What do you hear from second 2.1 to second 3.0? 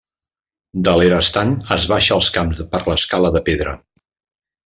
als camps per